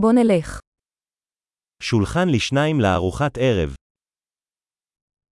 בוא 0.00 0.12
נלך. 0.12 0.60
שולחן 1.82 2.28
לשניים 2.34 2.76
לארוחת 2.82 3.32
ערב. 3.38 3.74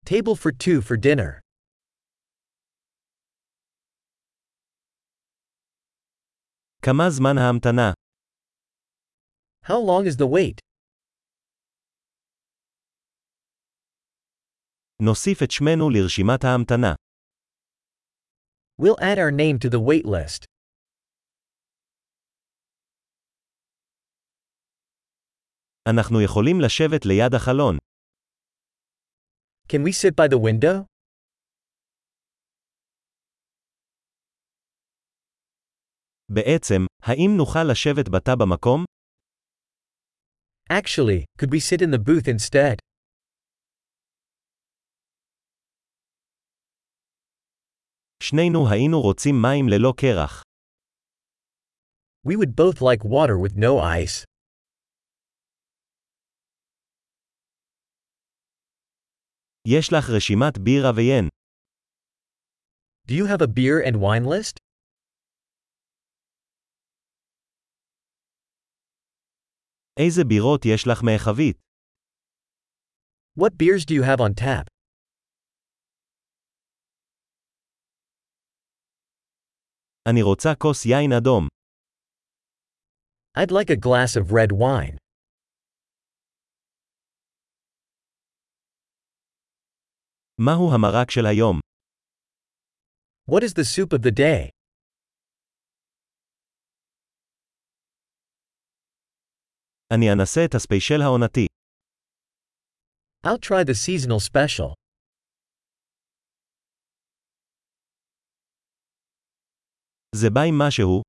Table 0.09 0.37
for 0.37 0.53
two 0.53 0.81
for 0.89 0.97
dinner. 0.97 1.41
כמה 6.83 7.05
זמן 7.11 7.39
ההמתנה? 7.39 7.93
How 9.67 9.79
long 9.89 10.07
is 10.07 10.17
the 10.19 10.27
wait? 10.27 10.59
נוסיף 15.03 15.43
את 15.45 15.51
שמנו 15.51 15.91
לרשימת 15.91 16.45
ההמתנה. 16.45 16.95
We'll 18.83 19.01
add 19.01 19.19
our 19.19 19.31
name 19.31 19.59
to 19.59 19.71
the 19.71 19.81
wait 19.81 20.07
list. 20.07 20.45
אנחנו 25.90 26.22
יכולים 26.22 26.56
לשבת 26.66 27.06
ליד 27.06 27.34
החלון. 27.36 27.78
Can 29.68 29.84
we 29.86 29.92
sit 29.92 30.16
by 30.16 30.28
the 30.28 30.38
window? 30.38 30.86
בעצם, 36.32 36.82
האם 37.04 37.32
נוכל 37.38 37.64
לשבת 37.72 38.06
בתא 38.10 38.32
במקום? 38.40 38.86
Actually, 40.72 41.26
could 41.38 41.50
we 41.50 41.60
sit 41.60 41.82
in 41.82 41.92
the 41.92 41.98
booth 41.98 42.28
instead? 42.28 42.78
שנינו 48.24 48.60
היינו 48.72 49.02
רוצים 49.02 49.36
מים 49.42 49.66
ללא 49.70 49.94
קרח. 49.98 50.44
We 52.28 52.36
would 52.36 52.56
both 52.56 52.82
like 52.82 53.04
water 53.04 53.38
with 53.38 53.56
no 53.56 53.80
ice. 53.80 54.26
יש 59.68 59.90
לך 59.94 60.06
רשימת 60.16 60.58
בירה 60.58 60.92
ויין. 60.96 61.28
Do 63.08 63.14
you 63.14 63.26
have 63.26 63.42
a 63.42 63.48
beer 63.48 63.82
and 63.86 63.96
wine 63.96 64.26
list? 64.26 64.58
איזה 70.00 70.24
בירות 70.28 70.66
יש 70.66 70.88
לך 70.88 71.04
מהחבית? 71.04 71.58
What 73.40 73.52
beers 73.58 73.86
do 73.86 73.94
you 73.94 74.04
have 74.04 74.20
on 74.20 74.34
tap? 74.34 74.68
אני 80.10 80.22
רוצה 80.22 80.50
כוס 80.58 80.86
יין 80.86 81.12
אדום. 81.18 81.48
I'd 83.38 83.52
like 83.52 83.70
a 83.70 83.76
glass 83.76 84.16
of 84.16 84.32
red 84.32 84.52
wine. 84.52 84.98
מהו 90.38 90.74
המרק 90.74 91.12
של 91.12 91.26
היום? 91.26 91.60
What 93.32 93.44
is 93.44 93.54
the 93.54 93.64
soup 93.64 93.94
of 93.94 94.02
the 94.04 94.12
day? 94.12 94.50
אני 99.94 100.06
אנסה 100.14 100.42
את 100.46 100.56
הספיישל 100.56 101.02
העונתי. 101.02 101.46
I'll 103.28 103.40
try 103.40 103.64
the 103.64 103.74
seasonal 103.74 104.20
special. 104.20 104.74
זה 110.16 110.28
בא 110.34 110.42
עם 110.48 110.56
משהו? 110.68 111.02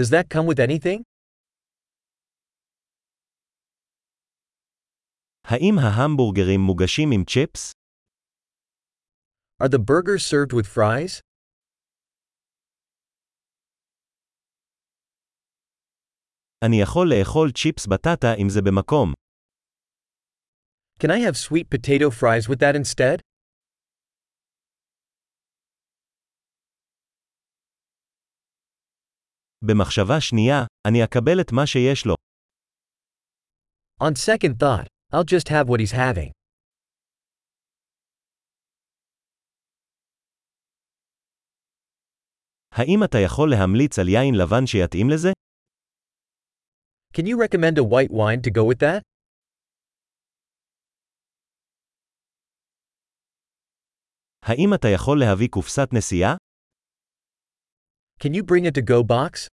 Does 0.00 0.10
that 0.10 0.28
come 0.28 0.46
with 0.46 0.58
anything? 0.60 1.09
האם 5.50 5.74
ההמבורגרים 5.78 6.60
מוגשים 6.60 7.08
עם 7.14 7.24
צ'יפס? 7.24 7.72
Are 9.62 9.68
the 9.68 9.78
burgers 9.78 10.22
served 10.32 10.52
with 10.52 10.66
fries? 10.66 11.20
אני 16.64 16.76
יכול 16.82 17.06
לאכול 17.10 17.52
צ'יפס 17.52 17.86
בטטה 17.86 18.28
אם 18.42 18.48
זה 18.48 18.60
במקום. 18.62 19.12
Can 21.00 21.10
I 21.10 21.18
have 21.26 21.36
sweet 21.36 21.68
potato 21.70 22.10
fries 22.10 22.48
with 22.48 22.60
that 22.60 22.74
instead? 22.74 23.20
במחשבה 29.64 30.20
שנייה, 30.20 30.58
אני 30.88 31.04
אקבל 31.04 31.40
את 31.40 31.52
מה 31.52 31.66
שיש 31.66 32.06
לו. 32.06 32.14
On 34.02 34.14
second 34.14 34.54
thought, 34.62 34.86
I'll 35.12 35.24
just 35.24 35.48
have 35.48 35.68
what 35.68 35.80
he's 35.80 35.92
having. 35.92 36.30
האם 42.70 43.04
אתה 43.04 43.18
יכול 43.24 43.50
להמליץ 43.50 43.98
על 43.98 44.08
יין 44.08 44.34
לבן 44.34 44.66
שיתאים 44.66 45.06
לזה? 45.10 45.28
Can 47.16 47.24
you 47.26 47.36
recommend 47.36 47.78
a 47.78 47.84
white 47.84 48.10
wine 48.12 48.40
to 48.42 48.50
go 48.50 48.64
with 48.70 48.80
that? 48.80 49.02
האם 54.42 54.74
אתה 54.74 54.88
יכול 54.94 55.18
להביא 55.20 55.48
קופסת 55.48 55.88
נסיעה? 55.92 56.36
Can 58.20 58.32
you 58.32 58.42
bring 58.42 58.66
a 58.66 58.70
to 58.70 58.82
go 58.82 59.02
box? 59.02 59.48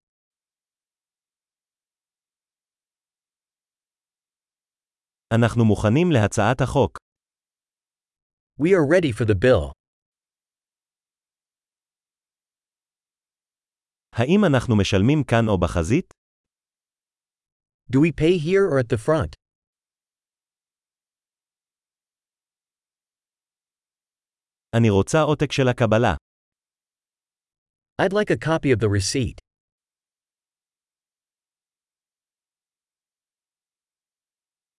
אנחנו 5.32 5.64
מוכנים 5.64 6.08
להצעת 6.12 6.60
החוק. 6.60 6.98
We 8.60 8.68
are 8.68 8.86
ready 8.86 9.12
for 9.12 9.24
the 9.24 9.34
bill. 9.34 9.72
האם 14.12 14.44
אנחנו 14.44 14.76
משלמים 14.80 15.24
כאן 15.24 15.48
או 15.48 15.58
בחזית? 15.60 16.14
Do 17.92 17.98
we 18.00 18.12
pay 18.12 18.38
here 18.38 18.68
or 18.70 18.78
at 18.80 18.88
the 18.88 18.98
front? 19.06 19.34
אני 24.76 24.90
רוצה 24.90 25.18
עותק 25.20 25.52
של 25.52 25.68
הקבלה. 25.70 26.14
I'd 28.02 28.12
like 28.12 28.30
a 28.30 28.36
copy 28.36 28.70
of 28.72 28.80
the 28.80 28.88
receipt. 28.88 29.43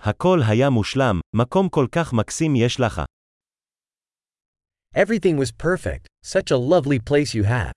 הכל 0.04 0.40
היה 0.48 0.70
מושלם, 0.70 1.20
מקום 1.36 1.68
כל 1.68 1.86
כך 1.92 2.12
מקסים 2.12 2.56
יש 2.56 2.80
לך. 2.80 3.02
Everything 4.96 5.36
was 5.38 5.52
perfect, 5.52 6.06
such 6.26 6.50
a 6.50 6.56
lovely 6.56 6.98
place 6.98 7.34
you 7.34 7.44
have. 7.44 7.72